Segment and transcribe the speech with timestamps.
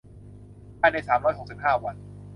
[0.79, 1.95] ภายในสามร้อยหกสิบห้าวัน